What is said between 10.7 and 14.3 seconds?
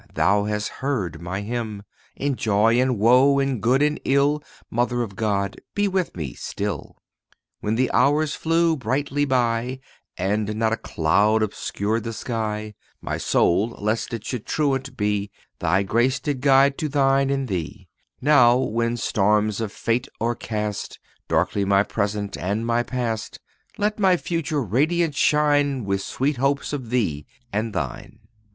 a cloud obscured the sky, My soul, lest it